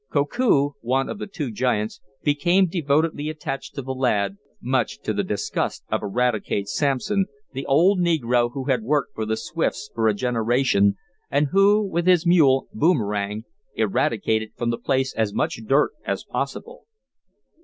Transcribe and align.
Koku, 0.09 0.71
one 0.81 1.09
of 1.09 1.19
the 1.19 1.27
two 1.27 1.51
giants, 1.51 2.01
became 2.23 2.65
devotedly 2.65 3.29
attached 3.29 3.75
to 3.75 3.83
the 3.83 3.93
lad, 3.93 4.37
much 4.59 4.99
to 5.01 5.13
the 5.13 5.23
disgust 5.23 5.83
of 5.91 6.01
Eradicate 6.01 6.67
Sampson, 6.67 7.27
the 7.53 7.67
old 7.67 7.99
negro 7.99 8.51
who 8.51 8.63
had 8.63 8.81
worked 8.81 9.13
for 9.13 9.27
the 9.27 9.37
Swifts 9.37 9.91
for 9.93 10.07
a 10.07 10.15
generation, 10.15 10.95
and 11.29 11.49
who, 11.51 11.85
with 11.87 12.07
his 12.07 12.25
mule 12.25 12.67
Boomerang, 12.73 13.43
"eradicated" 13.75 14.53
from 14.57 14.71
the 14.71 14.79
place 14.79 15.13
as 15.13 15.35
much 15.35 15.59
dirt 15.67 15.91
as 16.03 16.23
possible. 16.23 16.87